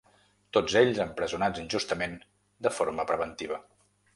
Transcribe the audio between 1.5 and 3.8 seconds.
injustament de forma preventiva.